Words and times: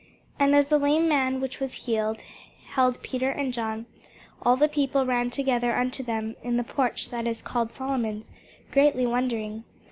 And 0.39 0.55
as 0.55 0.69
the 0.69 0.79
lame 0.79 1.07
man 1.07 1.39
which 1.39 1.59
was 1.59 1.85
healed 1.85 2.23
held 2.71 3.03
Peter 3.03 3.29
and 3.29 3.53
John, 3.53 3.85
all 4.41 4.57
the 4.57 4.67
people 4.67 5.05
ran 5.05 5.29
together 5.29 5.75
unto 5.75 6.01
them 6.01 6.35
in 6.41 6.57
the 6.57 6.63
porch 6.63 7.11
that 7.11 7.27
is 7.27 7.43
called 7.43 7.71
Solomon's, 7.71 8.31
greatly 8.71 9.05
wondering. 9.05 9.63